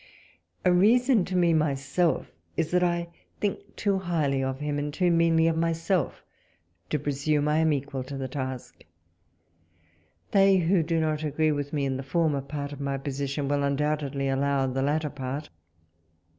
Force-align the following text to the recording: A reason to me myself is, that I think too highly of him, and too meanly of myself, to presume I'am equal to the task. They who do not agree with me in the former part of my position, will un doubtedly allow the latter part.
A 0.65 0.73
reason 0.73 1.25
to 1.25 1.35
me 1.35 1.53
myself 1.53 2.31
is, 2.57 2.71
that 2.71 2.81
I 2.81 3.09
think 3.39 3.75
too 3.75 3.99
highly 3.99 4.43
of 4.43 4.59
him, 4.59 4.79
and 4.79 4.91
too 4.91 5.11
meanly 5.11 5.45
of 5.45 5.55
myself, 5.55 6.23
to 6.89 6.97
presume 6.97 7.47
I'am 7.47 7.71
equal 7.71 8.03
to 8.05 8.17
the 8.17 8.27
task. 8.27 8.83
They 10.31 10.57
who 10.57 10.81
do 10.81 10.99
not 10.99 11.23
agree 11.23 11.51
with 11.51 11.71
me 11.71 11.85
in 11.85 11.97
the 11.97 12.01
former 12.01 12.41
part 12.41 12.73
of 12.73 12.81
my 12.81 12.97
position, 12.97 13.47
will 13.47 13.63
un 13.63 13.75
doubtedly 13.77 14.27
allow 14.27 14.65
the 14.65 14.81
latter 14.81 15.11
part. 15.11 15.51